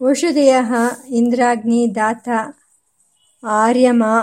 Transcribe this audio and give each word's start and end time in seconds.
ओषधयः 0.00 0.70
इन्द्राग्निदाता 1.18 2.38
आर्यमा 3.42 4.14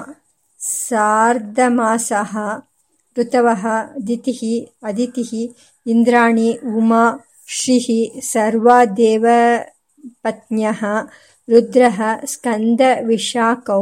सार्धमासः 0.59 2.34
ऋतवः 3.20 3.63
दितिः 4.07 4.42
अदितिः 4.89 5.31
इन्द्राणी 5.92 6.50
उमा 6.79 7.04
श्रीः 7.57 7.88
सर्वा 8.31 8.78
देवपत्न्यः 9.00 10.82
रुद्रः 11.54 12.00
स्कन्दविशाखौ 12.34 13.82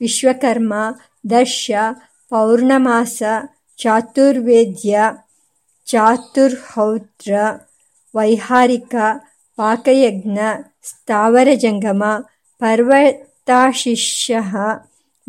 विश्वकर्मा 0.00 0.82
दर्श 1.32 1.66
पौर्णमास 2.30 3.18
चातुर्वेद्य 3.82 5.10
चातुर्हौत्र 5.86 7.32
वैहारिक 8.14 8.94
पाकयज्ञ 9.60 10.40
स्थावरजङ्गम 10.88 12.02
पर्वताशिष्यः 12.62 14.52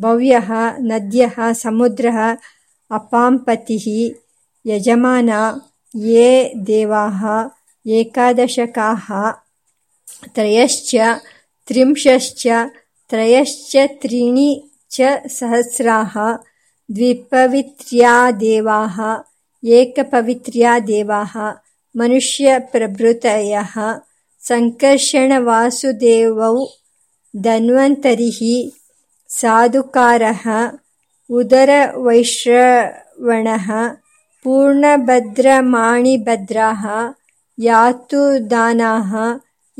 भव्यः 0.05 0.49
नद्यः 0.89 1.35
समुद्रः 1.63 2.19
अपाम्पतिः 2.97 3.85
यजमाना 4.71 5.41
ये 6.09 6.29
देवाः 6.69 7.21
एकादशकाः 7.99 9.07
त्रयश्च 10.35 10.91
त्रिंशश्च 11.67 12.43
त्रयश्च 13.11 13.75
त्रीणि 14.01 14.49
च 14.95 15.17
सहस्राः 15.37 16.15
द्विपवित्र्या 16.97 18.13
देवाः 18.43 18.97
एकपवित्र्या 19.79 20.77
देवाः 20.91 21.33
मनुष्यप्रभृतयः 21.99 23.73
सङ्कर्षणवासुदेवौ 24.49 26.51
धन्वन्तरिः 27.47 28.39
साधुकारः 29.39 30.45
उदरवैश्रवणः 31.39 32.47
पूर्णभद्रमाणिभद्राः 34.43 36.83
यातुदानाः 37.67 39.11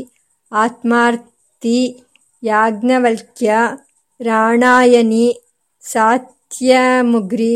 ಆತ್ಮಾರ್ತಿ 0.53 1.79
ಯಾಜ್ಞವಲ್ಕ್ಯ 2.43 3.51
ರಾಣಾಯನಿ 4.21 5.27
ಸಾತ್ಯಮುಗ್ರಿ, 5.83 7.55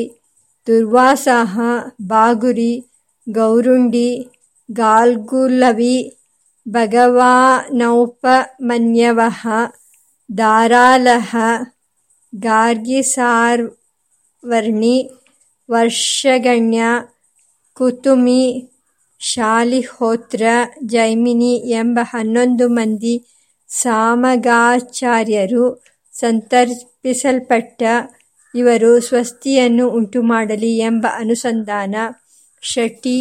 ದುರ್ವಾಸಾಹ, 0.67 1.55
ಬಾಗುರಿ, 2.07 2.73
ಗೌರುಂಡಿ, 3.27 4.11
ಗಾಲ್ಗುಲವಿ 4.69 5.97
ಭಗವಾನೌಪಮನ್ಯವಃ 6.67 7.33
ದಾರಾಲಹ, 10.39 11.33
ಗಾರ್ಗಿಸಾರ್ವರ್ಣಿ, 12.33 13.67
ವರ್ಷಗಣ್ಯ, 15.69 16.81
ಕುತುಮಿ, 17.77 18.43
ಶಾಲಿಹೋತ್ರ, 19.21 20.43
ಜೈಮಿನಿ 20.85 21.55
ಎಂಬ 21.71 21.99
ಹನ್ನೊಂದು 22.03 22.69
ಮಂದಿ 22.69 23.15
ಸಾಮಗಾಚಾರ್ಯರು 23.71 25.65
ಸಂತರ್ಪಿಸಲ್ಪಟ್ಟ 26.13 27.83
ಇವರು 28.55 29.01
ಸ್ವಸ್ತಿಯನ್ನು 29.01 29.89
ಉಂಟುಮಾಡಲಿ 29.89 30.79
ಎಂಬ 30.79 31.07
ಅನುಸಂಧಾನ 31.15 31.95
ಶಟಿ 32.63 33.19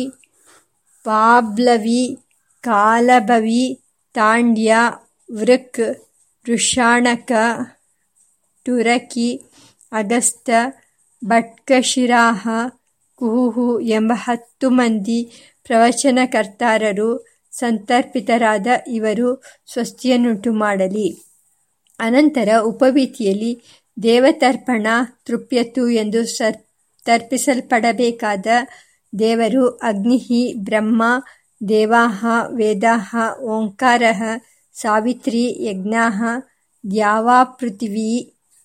ಪಾಬ್ಲವಿ, 1.06 2.03
ಕಾಲಭವಿ, 2.63 3.66
ತಾಂಡ್ಯ, 4.16 4.75
ವೃಕ್, 5.29 5.83
ವೃಷಾಣಕ 6.45 7.31
ಟುರಕಿ 8.66 9.29
ಅಗಸ್ತ, 9.91 10.50
ಭಟ್ಕಶಿರಾಹ, 11.22 12.44
ಕುಹುಹು 13.19 13.79
ಎಂಬ 13.89 14.12
ಹತ್ತು 14.16 14.69
ಮಂದಿ 14.69 15.19
ಪ್ರವಚನಕರ್ತಾರರು 15.63 17.09
ಸಂತರ್ಪಿತರಾದ 17.55 18.67
ಇವರು 18.88 19.29
ಸ್ವಸ್ತಿಯನ್ನುಂಟು 19.67 20.53
ಮಾಡಲಿ 20.53 21.07
ಅನಂತರ 21.99 22.49
ಉಪವೀತಿಯಲ್ಲಿ 22.61 23.51
ದೇವತರ್ಪಣ 23.97 24.88
ತೃಪ್ಯತು 25.25 25.89
ಎಂದು 25.89 26.21
ಸರ್, 26.27 26.57
ತರ್ಪಿಸಲ್ಪಡಬೇಕಾದ 27.05 28.47
ದೇವರು 29.13 29.63
ಅಗ್ನಿಹಿ, 29.67 30.53
ಬ್ರಹ್ಮ, 30.57 31.03
ದೇವಾಹ, 31.61 32.21
ವೇದಾಹ 32.55 33.11
ಓಂಕಾರಃ 33.41 34.21
ಸಾವಿತ್ರಿ, 34.75 35.44
ಯಜ್ಞಾಹ 35.67 36.19
ದ್ಯಾವಾಪೃಥಿವೀ 36.83 38.11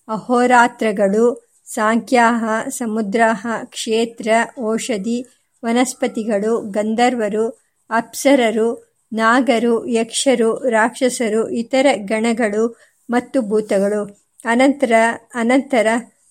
ಅಹೋರಾತ್ರಗಳು, 0.07 1.25
ಸಾಂಖ್ಯಾಹ, 1.67 2.43
ಸಮುದ್ರಾಹ, 2.69 3.43
ಕ್ಷೇತ್ರ, 3.65 4.27
ಔಷಧಿ, 4.63 5.17
ವನಸ್ಪತಿಗಳು, 5.63 6.53
ಗಂಧರ್ವರು 6.71 7.45
ಅಪ್ಸರರು, 7.91 8.97
ನಾಗರು, 9.13 9.87
ಯಕ್ಷರು, 9.87 10.69
ರಾಕ್ಷಸರು, 10.69 11.49
ಇತರ 11.49 11.85
ಗಣಗಳು 11.95 12.79
ಮತ್ತು 13.09 13.41
ಭೂತಗಳು. 13.41 14.25
ಅನಂತರ 14.45 14.91
ಅನಂತರ 15.35 15.87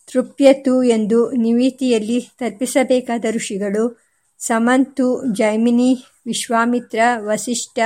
ತೃಪ್ಯತು 0.06 0.82
ಎಂದು 0.82 1.30
ನಿವೀತಿಯಲ್ಲಿ 1.30 2.28
ತರ್ಪಿಸಬೇಕಾದ 2.38 3.24
ಋಷಿಗಳು 3.30 4.02
ಸಮಂತು, 4.38 5.24
ಜೈಮಿನಿ, 5.34 6.04
ವಿಶ್ವಾಮಿತ್ರ, 6.26 6.98
ವಸಿಷ್ಠ, 7.16 7.78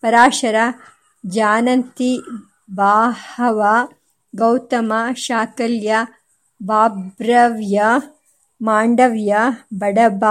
ಪರಾಶರ, 0.00 0.54
ಜಾನಂತಿ, 1.26 2.18
ಬಾಹವ, 2.74 3.62
ಗೌತಮ, 4.36 4.92
ಶಾಕಲ್ಯ, 5.14 5.94
ಬಾಬ್ರವ್ಯ, 6.62 7.82
ಮಾಂಡವ್ಯ, 8.62 9.36
ಬಡಬ, 9.74 10.24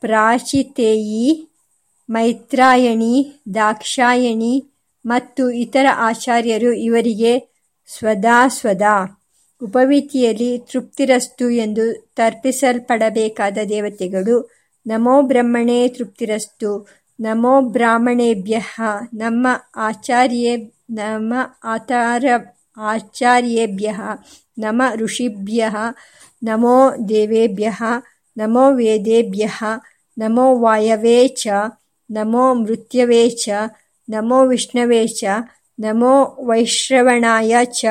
ಪ್ರಾಚಿತೇಯಿ 0.00 1.49
ಮೈತ್ರಾಯಣಿ, 2.10 3.14
ದಾಕ್ಷಾಯಣಿ 3.54 4.54
ಮತ್ತು 5.06 5.50
ಇತರ 5.50 5.86
ಆಚಾರ್ಯರು 5.96 6.72
ಇವರಿಗೆ 6.72 7.32
ಸ್ವದಾ 7.88 8.94
ಉಪವೀತಿಯಲ್ಲಿ 9.62 10.58
ತೃಪ್ತಿರಸ್ತು 10.58 11.50
ಎಂದು 11.50 11.84
ತರ್ಪಿಸಲ್ಪಡಬೇಕಾದ 12.16 13.58
ದೇವತೆಗಳು, 13.68 14.36
ನಮೋ 14.86 15.22
ಬ್ರಹ್ಮಣೇ 15.22 15.88
ತೃಪ್ತಿರಸ್ತು, 15.88 16.70
ನಮೋ 17.20 17.60
ಬ್ರಾಹ್ಮಣೇಭ್ಯ, 17.60 18.58
ನಮ್ಮ 19.14 19.46
ಆಚಾರ್ಯೇ, 19.76 20.52
ನಮ್ಮ 20.90 21.34
ಆತಾರ 21.64 22.24
ಆಚಾರ್ಯೇಭ್ಯ 22.76 23.88
ನಮ 24.58 24.82
ಋಷಿಭ್ಯ, 24.94 25.68
ನಮೋ 26.42 26.76
ದೇವೇಭ್ಯ, 27.08 27.68
ನಮೋ 28.36 28.64
ವೇದೇಭ್ಯ, 28.70 29.48
ನಮೋ 30.18 30.46
ವಾಯವೇ 30.58 31.28
ಚ 31.28 31.48
ನಮೋ 32.10 32.54
ಮೃತ್ಯವೇ 32.54 33.28
ಚ 33.28 33.48
ನಮೋ 34.08 34.46
ವಿಷ್ಣವೇ 34.46 35.06
ಚ 35.06 35.24
ನಮೋ 35.78 36.46
ವೈಶ್ರವಣಾಯ 36.46 37.56
ಚ. 37.64 37.86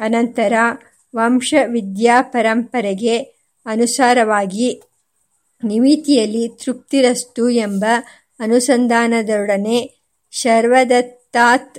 ಅನಂತರ 0.00 0.52
ವಂಶವಿದ್ಯಾಪರಂಪರೆಗೆ 1.16 3.42
ಅನುಸಾರವಾಗಿ 3.66 4.82
ನಿಮಿತಿಯಲ್ಲಿ 5.64 6.48
ತೃಪ್ತಿರಸ್ತು 6.48 7.48
ಎಂಬ 7.48 7.84
ಅನುಸಂಧಾನದೊಡನೆ 8.40 10.04
ಶರ್ವದತ್ತಾತ್, 10.32 11.78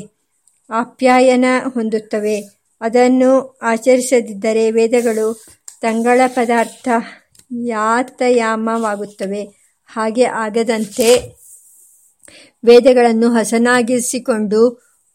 ಆಪ್ಯಾಯನ 0.70 1.44
ಹೊಂದುತ್ತವೆ. 1.74 2.36
ಅದನ್ನು 2.80 3.58
ಆಚರಿಸದಿದ್ದರೆ 3.62 4.70
ವೇದಗಳು 4.70 5.26
ತಂಗಳ 5.80 6.20
ಪದಾರ್ಥ 6.26 6.88
ಯಾತಯಾಮವಾಗುತ್ತವೆ. 7.66 9.42
ಹಾಗೆ 9.86 10.24
ಆಗದಂತೆ 10.24 11.08
ವೇದಗಳನ್ನು 12.64 13.28
ಹಸನಾಗಿಸಿಕೊಂಡು 13.30 14.60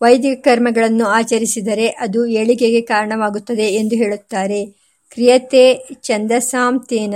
ವೈದಿಕ 0.02 0.40
ಕರ್ಮಗಳನ್ನು 0.44 1.06
ಆಚರಿಸಿದರೆ 1.06 1.88
ಅದು 1.88 2.26
ಏಳಿಗೆಗೆ 2.26 2.82
ಕಾರಣವಾಗುತ್ತದೆ 2.82 3.62
ಎಂದು 3.62 3.96
ಹೇಳುತ್ತಾರೆ. 3.96 4.66
ಕ್ರಿಯತೆ 5.10 5.88
ಛಂದಸಾಂತೇನ 6.02 7.16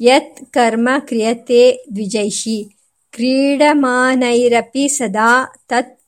ಯತ್ 0.00 0.52
ಕರ್ಮ 0.52 0.88
ಕ್ರಿಯತೆ 0.98 1.84
ದ್ವಿಜೈಷಿ. 1.94 2.76
ಕ್ರೀಡಮಾನೈರಪಿ 3.12 4.88
ಸದಾ 4.88 5.60
ತತ್ 5.68 6.00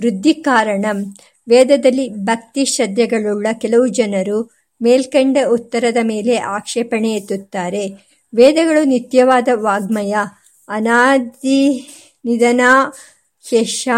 ವೃದ್ಧಿ 0.00 0.34
ಕಾರಣಂ 0.34 1.16
ವೇದದಲ್ಲಿ 1.48 2.08
ಭಕ್ತಿ 2.08 2.64
ಶ್ರದ್ಧೆಗಳುಳ್ಳ 2.64 3.46
ಕೆಲವು 3.60 3.86
ಜನರು 3.86 4.53
ಮೇಲ್ಕಂಡ 4.84 5.36
ಉತ್ತರದ 5.48 5.96
ಮೇಲೆ 6.02 6.36
ಆಕ್ಷೇಪಣೆ 6.36 7.14
ಎತ್ತುತ್ತಾರೆ. 7.14 7.92
ವೇದಗಳು 8.34 8.84
ನಿತ್ಯವಾದ 8.84 9.48
ವಾಗ್ಮಯ. 9.52 10.16
ಅನಾದಿ 10.68 11.88
ನಿಧನ 12.24 12.60
ಶಶ 13.50 13.88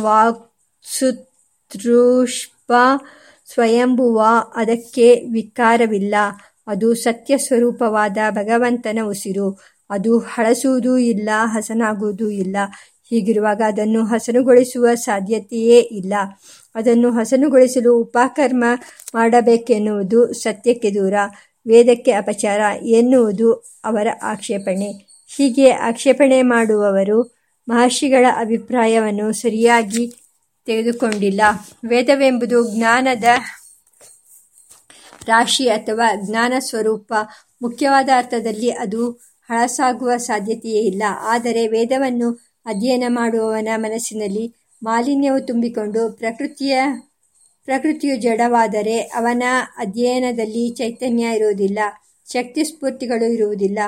ವಾಕ್ಸುತೃಷ್ಪ, 0.00 2.72
ಸ್ವಯಂಭುವ, 3.52 4.22
ಅದಕ್ಕೆ 4.54 5.22
ವಿಕಾರವಿಲ್ಲ. 5.32 6.14
ಅದು 6.66 6.94
ಸತ್ಯ 6.94 7.38
ಸ್ವರೂಪವಾದ 7.38 8.16
ಭಗವಂತನ 8.30 8.98
ಉಸಿರು. 9.06 9.60
ಅದು 9.90 10.18
ಹಳಸುವುದೂ 10.18 10.96
ಇಲ್ಲ, 10.96 11.28
ಹಸನಾಗುವುದೂ 11.44 12.30
ಇಲ್ಲ. 12.30 12.56
ಹೀಗಿರುವಾಗ 13.04 13.62
ಅದನ್ನು 13.66 14.04
ಹಸನುಗೊಳಿಸುವ 14.04 14.94
ಸಾಧ್ಯತೆಯೇ 14.94 15.80
ಇಲ್ಲ. 15.80 16.14
ಅದನ್ನು 16.74 17.10
ಹಸನುಗೊಳಿಸಲು 17.10 17.96
ಉಪಕರ್ಮ 17.96 18.64
ಮಾಡಬೇಕೆನ್ನುವುದು 19.14 20.32
ಸತ್ಯಕ್ಕೆ 20.32 20.90
ದೂರ, 20.90 21.14
ವೇದಕ್ಕೆ 21.66 22.12
ಅಪಚಾರ 22.12 22.60
ಎನ್ನುವುದು 22.82 23.52
ಅವರ 23.84 24.08
ಆಕ್ಷೇಪಣೆ. 24.22 24.92
ಹೀಗೆ 25.36 25.70
ಆಕ್ಷೇಪಣೆ 25.70 26.42
ಮಾಡುವವರು 26.42 27.36
ಮಹರ್ಷಿಗಳ 27.68 28.26
ಅಭಿಪ್ರಾಯವನ್ನು 28.36 29.32
ಸರಿಯಾಗಿ 29.32 30.14
ತೆಗೆದುಕೊಂಡಿಲ್ಲ. 30.66 31.40
ವೇದವೆಂಬುದು 31.88 32.76
ಜ್ಞಾನದ 32.76 33.24
ರಾಶಿ 35.26 35.68
ಅಥವಾ 35.68 36.08
ಜ್ಞಾನ 36.14 36.52
ಸ್ವರೂಪ. 36.58 37.14
ಮುಖ್ಯವಾದ 37.62 38.08
ಅರ್ಥದಲ್ಲಿ 38.16 38.70
ಅದು 38.70 39.10
ಹಳಸಾಗುವ 39.48 40.16
ಸಾಧ್ಯತೆಯೇ 40.16 40.82
ಇಲ್ಲ. 40.82 41.02
ಆದರೆ 41.22 41.68
ವೇದವನ್ನು 41.68 42.30
ಅಧ್ಯಯನ 42.66 43.04
ಮಾಡುವವನ 43.08 43.68
ಮನಸ್ಸಿನಲ್ಲಿ 43.76 44.54
ಮಾಲಿನ್ಯವು 44.82 45.46
ತುಂಬಿಕೊಂಡು 45.46 46.12
ಪ್ರಕೃತಿಯ, 46.12 46.80
ಪ್ರಕೃತಿಯು 47.64 48.16
ಜಡವಾದರೆ 48.16 49.00
ಅವನ 49.00 49.42
ಅಧ್ಯಯನದಲ್ಲಿ 49.78 50.68
ಚೈತನ್ಯ 50.68 51.34
ಇರುವುದಿಲ್ಲ, 51.34 51.78
ಶಕ್ತಿ 52.32 52.64
ಸ್ಫೂರ್ತಿಗಳು 52.64 53.32
ಇರುವುದಿಲ್ಲ. 53.32 53.78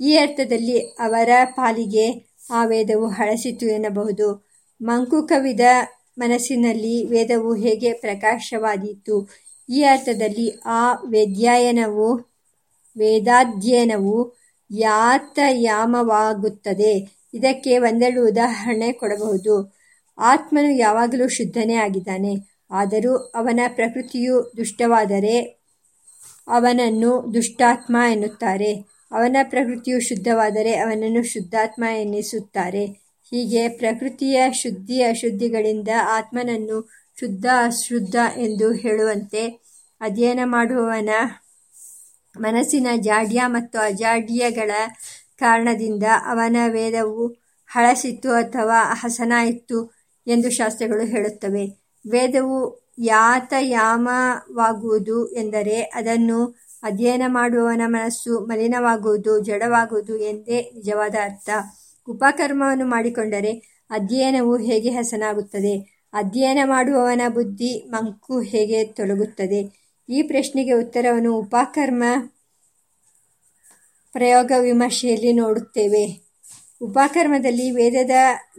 ಈ 0.00 0.16
ಅರ್ಥದಲ್ಲಿ 0.16 0.80
ಅವರ 0.80 1.28
ಪಾಲಿಗೆ 1.44 2.36
ಆ 2.50 2.64
ವೇದವು 2.64 3.06
ಹಳಸಿತು 3.06 3.66
ಎನ್ನಬಹುದು. 3.66 4.48
ಮಂಕುಕವಿದ 4.82 5.60
ಮನಸ್ಸಿನಲ್ಲಿ 6.18 7.06
ವೇದವು 7.06 7.54
ಹೇಗೆ 7.54 7.92
ಪ್ರಕಾಶವಾದೀತು? 7.92 9.28
ಈ 9.70 9.82
ಅರ್ಥದಲ್ಲಿ 9.82 10.60
ಆ 10.64 10.92
ವೇದ್ಯಾಯನವು 10.92 12.32
ವೇದಾಧ್ಯಯನವು 12.98 14.36
ಯಾತಯಾಮವಾಗುತ್ತದೆ. 14.70 17.22
ಇದಕ್ಕೆ 17.34 17.78
ಒಂದೆರಡು 17.78 18.28
ಉದಾಹರಣೆ 18.28 18.92
ಕೊಡಬಹುದು. 18.92 19.81
ಆತ್ಮನು 20.22 20.70
ಯಾವಾಗಲೂ 20.76 21.28
ಶುದ್ಧನೇ 21.28 21.74
ಆಗಿದ್ದಾನೆ. 21.74 22.32
ಆದರೂ 22.70 23.12
ಅವನ 23.34 23.60
ಪ್ರಕೃತಿಯು 23.68 24.52
ದುಷ್ಟವಾದರೆ 24.56 25.36
ಅವನನ್ನು 26.48 27.34
ದುಷ್ಟಾತ್ಮ 27.34 27.96
ಎನ್ನುತ್ತಾರೆ. 28.10 28.72
ಅವನ 29.10 29.36
ಪ್ರಕೃತಿಯು 29.42 30.00
ಶುದ್ಧವಾದರೆ 30.00 30.72
ಅವನನ್ನು 30.76 31.22
ಶುದ್ಧಾತ್ಮ 31.24 31.84
ಎನ್ನಿಸುತ್ತಾರೆ. 31.96 32.84
ಹೀಗೆ 33.32 33.68
ಪ್ರಕೃತಿಯ 33.78 34.52
ಶುದ್ಧಿ 34.52 35.02
ಅಶುದ್ಧಿಗಳಿಂದ 35.02 35.88
ಆತ್ಮನನ್ನು 36.16 36.78
ಶುದ್ಧ 37.20 37.46
ಅಶುದ್ಧ 37.64 38.16
ಎಂದು 38.36 38.72
ಹೇಳುವಂತೆ 38.72 39.42
ಅಧ್ಯಯನ 40.00 40.40
ಮಾಡುವವನ 40.46 41.10
ಮನಸ್ಸಿನ 42.34 42.88
ಜಾಡ್ಯ 42.98 43.40
ಮತ್ತು 43.46 43.78
ಅಜಾಡ್ಯಗಳ 43.80 44.72
ಕಾರಣದಿಂದ 45.38 46.06
ಅವನ 46.26 46.56
ವೇದವು 46.68 47.24
ಹಳಸಿತ್ತು 47.70 48.30
ಅಥವಾ 48.34 48.80
ಹಸನಾಯಿತು 48.92 49.78
ಎಂದು 50.26 50.50
ಶಾಸ್ತ್ರಗಳು 50.50 51.06
ಹೇಳುತ್ತವೆ. 51.06 51.82
ವೇದವು 52.10 52.82
ಯಾತಯಾಮವಾಗುವುದು 52.98 55.32
ಎಂದರೆ 55.32 55.82
ಅದನ್ನು 55.82 56.58
ಅಧ್ಯಯನ 56.82 57.22
ಮಾಡುವವನ 57.26 57.82
ಮನಸ್ಸು 57.86 58.40
ಮಲಿನವಾಗುವುದು, 58.40 59.38
ಜಡವಾಗುವುದು 59.38 60.16
ಎಂದೇ 60.16 60.70
ನಿಜವಾದ 60.74 61.14
ಅರ್ಥ. 61.22 61.50
ಉಪಕರ್ಮವನ್ನು 62.08 62.86
ಮಾಡಿಕೊಂಡರೆ 62.86 63.84
ಅಧ್ಯಯನವು 63.90 64.56
ಹೇಗೆ 64.56 64.90
ಹಸನಾಗುತ್ತದೆ? 64.90 66.04
ಅಧ್ಯಯನ 66.12 66.58
ಮಾಡುವವನ 66.64 67.20
ಬುದ್ಧಿ 67.28 67.88
ಮಂಕು 67.88 68.40
ಹೇಗೆ 68.40 68.84
ತೊಲಗುತ್ತದೆ 68.84 69.82
ಈ 70.08 70.22
ಪ್ರಶ್ನೆಗೆ 70.22 70.72
ಉತ್ತರವನ್ನು 70.72 71.36
ಉಪಕರ್ಮ 71.36 72.04
ಪ್ರಯೋಗ 74.12 74.52
ವಿಮರ್ಶೆಯಲ್ಲಿ 74.60 75.32
ನೋಡುತ್ತೇವೆ. 75.32 76.21
ಉಪಕರ್ಮದಲ್ಲಿ 76.82 77.70
ವೇದದ 77.70 78.10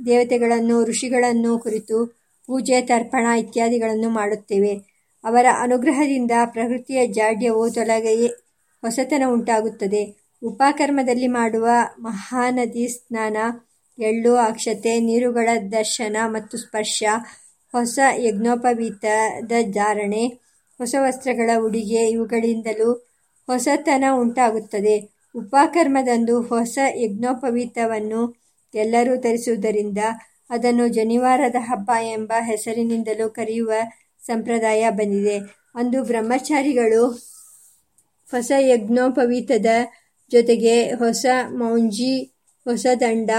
ದೇವತೆಗಳನ್ನು, 0.05 0.83
ಋಷಿಗಳನ್ನು 0.83 1.59
ಕುರಿತು 1.59 2.05
ಪೂಜೆ, 2.47 2.81
ತರ್ಪಣ 2.81 3.25
ಇತ್ಯಾದಿಗಳನ್ನು 3.25 4.09
ಮಾಡುತ್ತೇವೆ. 4.09 4.75
ಅವರ 5.23 5.45
ಅನುಗ್ರಹದಿಂದ 5.59 6.31
ಪ್ರಕೃತಿಯ 6.45 7.07
ಜಾಡ್ಯವು 7.07 7.69
ತೊಲಗಿ 7.69 8.27
ಹೊಸತನ 8.81 9.23
ಉಂಟಾಗುತ್ತದೆ. 9.27 10.15
ಉಪಕರ್ಮದಲ್ಲಿ 10.43 11.27
ಮಾಡುವ 11.27 11.67
ಮಹಾನದಿ 11.99 12.87
ಸ್ನಾನ, 12.87 13.37
ಎಳ್ಳು, 13.99 14.35
ಅಕ್ಷತೆ, 14.35 14.99
ನೀರುಗಳ 14.99 15.49
ದರ್ಶನ 15.71 16.17
ಮತ್ತು 16.25 16.57
ಸ್ಪರ್ಶ, 16.57 17.03
ಹೊಸ 17.71 17.99
ಯಜ್ಞೋಪವೀತದ 18.15 19.51
ಧಾರಣೆ, 19.71 20.27
ಹೊಸ 20.77 20.95
ವಸ್ತ್ರಗಳ 20.99 21.49
ಉಡುಗೆ 21.57 22.09
ಇವುಗಳಿಂದಲೂ 22.09 22.93
ಹೊಸತನ 23.47 24.03
ಉಂಟಾಗುತ್ತದೆ. 24.13 25.12
ಉಪಕರ್ಮದಂದು 25.35 26.41
ಹೊಸ 26.41 26.79
ಯಜ್ಞೋಪವೀತವನ್ನು 26.95 28.43
ಎಲ್ಲರೂ 28.75 29.15
ತರಿಸುವುದರಿಂದ 29.15 29.97
ಅದನ್ನು 30.49 30.87
ಜನಿವಾರದ 30.87 31.55
ಹಬ್ಬ 31.59 31.91
ಎಂಬ 32.01 32.33
ಹೆಸರಿನಿಂದಲೂ 32.39 33.29
ಕರೆಯುವ 33.29 33.71
ಸಂಪ್ರದಾಯ 34.25 34.89
ಬಂದಿದೆ. 34.89 35.37
ಅಂದು 35.75 36.03
ಬ್ರಹ್ಮಚಾರಿಗಳು 36.03 37.07
ಹೊಸ 38.31 38.51
ಯಜ್ಞೋಪವೀತದ 38.59 39.65
ಜೊತೆಗೆ 40.31 40.91
ಹೊಸ 40.91 41.25
ಮೌಂಜಿ, 41.49 42.23
ಹೊಸ 42.63 42.85
ದಂಡ, 42.99 43.29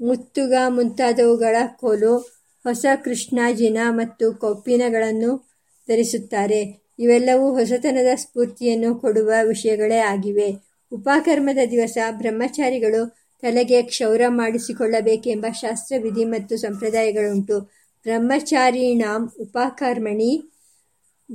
ಮುತ್ತುಗ 0.00 0.54
ಮುಂತಾದವುಗಳ 0.68 1.56
ಕೋಲು, 1.76 2.16
ಹೊಸ 2.62 2.86
ಕೃಷ್ಣಾಜಿನ 3.04 3.78
ಮತ್ತು 3.88 4.34
ಕೊಪ್ಪಿನಗಳನ್ನು 4.34 5.36
ಧರಿಸುತ್ತಾರೆ. 5.88 6.84
ಇವೆಲ್ಲವೂ 6.98 7.54
ಹೊಸತನದ 7.54 8.14
ಸ್ಫೂರ್ತಿಯನ್ನು 8.14 8.94
ಕೊಡುವ 8.94 9.32
ವಿಷಯಗಳೇ 9.42 9.96
ಆಗಿವೆ. 9.96 10.73
ಉಪಕರ್ಮದ 10.94 11.58
ದಿವಸ 11.70 11.98
ಬ್ರಹ್ಮಚಾರಿಗಳು 12.10 13.16
ತಲೆಗೆ 13.42 13.82
ಕ್ಷೌರ 13.82 14.20
ಮಾಡಿಸಿಕೊಳ್ಳಬೇಕೆಂಬ 14.28 15.46
ಶಾಸ್ತ್ರ 15.52 15.94
ವಿಧಿ 16.02 16.24
ಮತ್ತು 16.24 16.56
ಸಂಪ್ರದಾಯಗಳುಂಟು. 16.56 17.72
ಬ್ರಹ್ಮಚಾರಿಣಾಂ 18.02 19.32
ಉಪಕರ್ಮಣಿ 19.40 20.50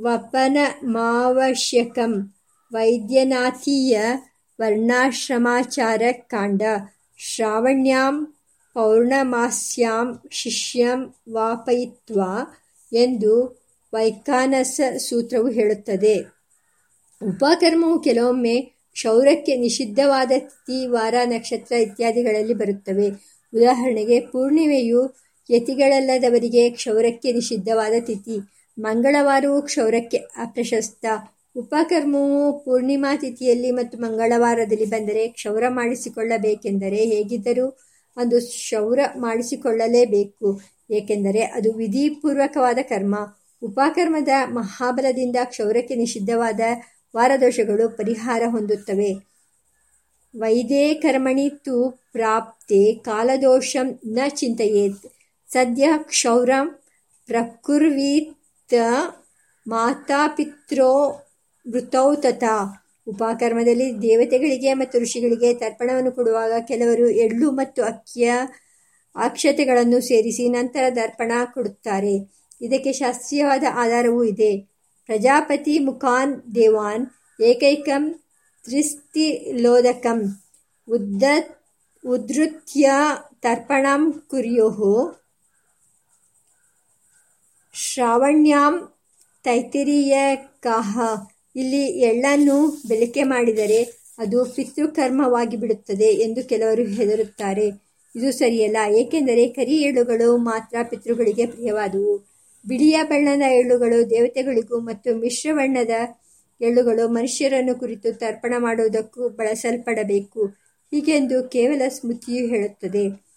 ವಪನಮಾವಶ್ಯಕಂ 0.02 2.36
ವೈದ್ಯನಾಥೀಯ 2.72 4.02
ವರ್ಣಾಶ್ರಮಾಚಾರ 4.62 6.02
ಕಾಂಡ. 6.12 6.62
ಶ್ರಾವಣ್ಯಾಂ 7.18 8.36
ಪೌರ್ಣಮಾಸ್ಯಾಂ 8.74 10.22
ಶಿಷ್ಯಂ 10.32 11.16
ವಾಪಯಿತ್ವ 11.30 12.22
ಎಂದು 12.94 13.62
ವೈಕಾನಸ 13.94 14.82
ಸೂತ್ರವು 14.98 15.50
ಹೇಳುತ್ತದೆ. 15.50 16.40
ಉಪಕರ್ಮವು 17.28 18.00
ಕೆಲವೊಮ್ಮೆ 18.00 18.79
ಕ್ಷೌರಕ್ಕೆ 18.94 19.56
ನಿಷಿದ್ಧವಾದ 19.56 20.32
ತಿಥಿ, 20.38 20.88
ವಾರ, 20.88 21.16
ನಕ್ಷತ್ರ 21.26 21.74
ಇತ್ಯಾದಿಗಳಲ್ಲಿ 21.76 22.54
ಬರುತ್ತವೆ. 22.54 23.08
ಉದಾಹರಣೆಗೆ, 23.54 24.20
ಪೂರ್ಣಿಮೆಯು 24.20 25.02
ಯತಿಗಳಲ್ಲದವರಿಗೆ 25.50 26.70
ಕ್ಷೌರಕ್ಕೆ 26.70 27.32
ನಿಷಿದ್ಧವಾದ 27.32 27.94
ತಿಥಿ. 28.00 28.38
ಮಂಗಳವಾರವು 28.80 29.62
ಕ್ಷೌರಕ್ಕೆ 29.62 30.18
ಅಪ್ರಶಸ್ತ. 30.18 31.06
ಉಪಕರ್ಮವು 31.56 32.64
ಪೂರ್ಣಿಮಾ 32.66 33.16
ತಿಥಿಯಲ್ಲಿ 33.16 33.72
ಮತ್ತು 33.72 33.98
ಮಂಗಳವಾರದಲ್ಲಿ 33.98 34.86
ಬಂದರೆ 34.86 35.28
ಕ್ಷೌರ 35.28 35.64
ಮಾಡಿಸಿಕೊಳ್ಳಬೇಕೆಂದರೆ 35.70 36.96
ಹೇಗಿದ್ದರೂ 36.96 37.68
ಅಂದು 38.18 38.38
ಕ್ಷೌರ 38.42 39.00
ಮಾಡಿಸಿಕೊಳ್ಳಲೇಬೇಕು. 39.16 40.62
ಏಕೆಂದರೆ 40.92 41.42
ಅದು 41.42 41.74
ವಿಧಿಪೂರ್ವಕವಾದ 41.74 42.78
ಕರ್ಮ. 42.82 43.16
ಉಪಕರ್ಮದ 43.62 44.28
ಮಹಾಬಲದಿಂದ 44.50 45.36
ಕ್ಷೌರಕ್ಕೆ 45.44 45.96
ನಿಷಿದ್ಧವಾದ 45.96 46.60
ವಾರದೋಷಗಳು 47.16 47.90
ಪರಿಹಾರ 47.90 48.42
ಹೊಂದುತ್ತವೆ. 48.48 49.12
ವೈದೇ 50.34 50.94
ಕರ್ಮಣಿ 50.94 51.50
ತು 51.66 51.76
ಪ್ರಾಪ್ತೆ 52.12 52.94
ಕಾಲದೋಷಂ 53.06 53.88
ನ 54.08 54.20
ಚಿಂತೆಯೇತ್. 54.30 55.06
ಸದ್ಯ 55.50 55.86
ಕ್ಷೌರಂ 56.04 56.68
ಪ್ರಕುರ್ವೀತ್ 57.30 58.76
ಮಾತಾಪಿತ್ರೋ 59.68 60.92
ಮೃತೌ 61.66 62.16
ತಥಾ. 62.16 62.56
ಉಪಕರ್ಮದಲ್ಲಿ 63.08 64.02
ದೇವತೆಗಳಿಗೆ 64.02 64.74
ಮತ್ತು 64.74 65.00
ಋಷಿಗಳಿಗೆ 65.00 65.54
ತರ್ಪಣವನ್ನು 65.54 66.12
ಕೊಡುವಾಗ 66.12 66.54
ಕೆಲವರು 66.68 67.10
ಎಳ್ಳು 67.10 67.52
ಮತ್ತು 67.52 67.84
ಅಕ್ಕಿಯ 67.84 68.30
ಅಕ್ಷತೆಗಳನ್ನು 69.16 70.02
ಸೇರಿಸಿ 70.02 70.50
ನಂತರ 70.50 70.84
ದರ್ಪಣ 70.96 71.32
ಕೊಡುತ್ತಾರೆ. 71.54 72.16
ಇದಕ್ಕೆ 72.62 72.94
ಶಾಸ್ತ್ರೀಯವಾದ 72.94 73.64
ಆಧಾರವೂ 73.74 74.24
ಇದೆ. 74.24 74.52
ಪ್ರಜಾಪತಿ 75.10 75.76
ಮುಖಾನ್ 75.80 76.34
ದೇವಾನ್, 76.56 77.06
ಏಕೈಕಂ 77.40 78.04
ತ್ರಿಸ್ತಿಲೋದಕಂ 78.66 80.20
ಉದ್ದ, 80.88 81.24
ಉದ್ಧತ್ಯ 82.04 82.92
ತರ್ಪಣಂ 83.42 84.04
ಕುರ್ಯುಃ 84.30 84.78
ಶ್ರಾವಣ್ಯಾಂ 87.76 88.76
ತೈತಿರೀಯಕಾಹ 89.46 90.94
ಇಲ್ಲಿ 91.56 91.84
ಎಳ್ಳನ್ನು 92.10 92.58
ಬೆಳಕೆ 92.88 93.24
ಮಾಡಿದರೆ 93.24 93.82
ಅದು 94.18 94.40
ಪಿತೃಕರ್ಮವಾಗಿ 94.56 95.58
ಬಿಡುತ್ತದೆ 95.58 96.10
ಎಂದು 96.26 96.42
ಕೆಲವರು 96.48 96.84
ಹೆದರುತ್ತಾರೆ. 96.98 97.68
ಇದು 98.16 98.32
ಸರಿಯಲ್ಲ, 98.32 98.78
ಏಕೆಂದರೆ 99.02 99.48
ಕರಿ 99.48 99.76
ಎಳ್ಳುಗಳು 99.82 100.38
ಮಾತ್ರ 100.38 100.78
ಪಿತೃಗಳಿಗೆ 100.90 101.46
ಪ್ರಿಯವಾದುವು. 101.46 102.29
ಬಿಳಿಯ 102.68 103.04
ಬಣ್ಣದ 103.04 103.42
ಎಳ್ಳುಗಳು 103.42 104.10
ದೇವತೆಗಳಿಗೂ 104.10 104.80
ಮತ್ತು 104.80 105.16
ಮಿಶ್ರಬಣ್ಣದ 105.16 105.90
ಎಳ್ಳುಗಳು 106.62 107.08
ಮನುಷ್ಯರನ್ನು 107.08 107.76
ಕುರಿತು 107.76 108.14
ತರ್ಪಣ 108.14 108.54
ಮಾಡುವುದಕ್ಕೂ 108.58 109.30
ಬಳಸಲ್ಪಡಬೇಕು. 109.30 110.56
ಹೀಗೆಂದು 110.92 111.50
ಕೇವಲ 111.50 111.82
ಸ್ಮೃತಿಯು 111.88 112.48
ಹೇಳುತ್ತದೆ. 112.48 113.30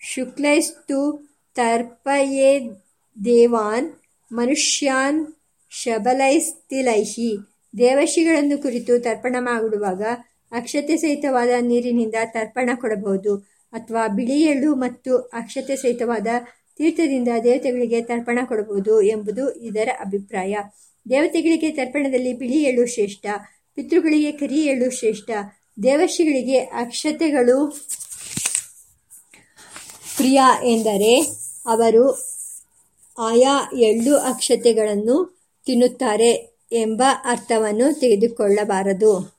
ಶುಕ್ಲೈಸ್ತು 0.00 1.30
ತರ್ಪಯೇದೇವಾನ್ 1.54 3.92
ಮನುಷ್ಯಾನ್ 4.32 5.26
ಶಬಲೈಸ್ತಿಲೈಹಿ. 5.70 7.36
ದೇವಶಿಗಳನ್ನು 7.78 8.62
ಕುರಿತು 8.62 8.98
ತರ್ಪಣ 8.98 9.36
ಮಾಡುವಾಗ 9.40 10.02
ಅಕ್ಷತೆ 10.52 10.96
ಸಹಿತವಾದ 10.96 11.48
ನೀರಿನಿಂದ 11.60 12.14
ತರ್ಪಣ 12.24 12.70
ಕೊಡಬಹುದು. 12.74 13.50
ಅಥವಾ 13.72 14.08
ಬಿಳಿ 14.08 14.42
ಎಳ್ಳು 14.42 14.74
ಮತ್ತು 14.74 15.16
ಅಕ್ಷತೆ 15.16 15.76
ಸಹಿತವಾದ 15.76 16.26
ತೀರ್ಥದಿಂದ 16.76 17.28
ದೇವತೆಗಳಿಗೆ 17.44 18.02
ತರ್ಪಣ 18.02 18.38
ಕೊಡಬಹುದು 18.44 19.02
ಎಂಬುದು 19.02 19.54
ಇದರ 19.54 19.88
ಅಭಿಪ್ರಾಯ. 20.00 20.56
ದೇವತೆಗಳಿಗೆ 21.10 21.70
ತರ್ಪಣದಲ್ಲಿ 21.70 22.32
ಬಿಳಿ 22.32 22.62
ಎಳ್ಳು 22.62 22.86
ಶ್ರೇಷ್ಠ, 22.86 23.26
ಪಿತೃಗಳಿಗೆ 23.74 24.32
ಕರಿ 24.32 24.60
ಎಳ್ಳು 24.60 24.90
ಶ್ರೇಷ್ಠ 24.90 25.30
ದೇವಶಿಗಳಿಗೆ 25.82 26.58
ಅಕ್ಷತೆಗಳು 26.58 27.66
ಪ್ರಿಯ 30.16 30.40
ಎಂದರೆ 30.62 31.26
ಅವರು 31.66 32.10
ಆಯಾ 33.18 33.70
ಎಳ್ಳು 33.78 34.16
ಅಕ್ಷತೆಗಳನ್ನು 34.16 35.38
ತಿನ್ನುತ್ತಾರೆ 35.66 36.58
ಎಂಬ 36.72 37.02
ಅರ್ಥವನ್ನು 37.24 38.00
ತೆಗೆದುಕೊಳ್ಳಬಾರದು. 38.00 39.33